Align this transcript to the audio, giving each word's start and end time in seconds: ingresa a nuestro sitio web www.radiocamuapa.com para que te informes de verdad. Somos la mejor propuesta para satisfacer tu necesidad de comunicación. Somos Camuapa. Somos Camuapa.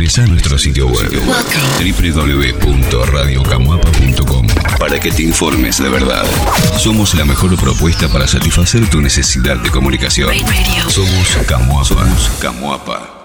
ingresa 0.00 0.22
a 0.22 0.26
nuestro 0.28 0.58
sitio 0.58 0.86
web 0.88 1.12
www.radiocamuapa.com 2.62 4.46
para 4.78 4.98
que 4.98 5.10
te 5.12 5.22
informes 5.22 5.76
de 5.76 5.90
verdad. 5.90 6.24
Somos 6.78 7.14
la 7.14 7.26
mejor 7.26 7.54
propuesta 7.58 8.08
para 8.10 8.26
satisfacer 8.26 8.88
tu 8.88 9.02
necesidad 9.02 9.58
de 9.58 9.68
comunicación. 9.70 10.30
Somos 10.88 11.36
Camuapa. 11.46 11.84
Somos 11.84 12.30
Camuapa. 12.40 13.19